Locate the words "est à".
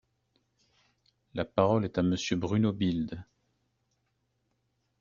1.85-2.01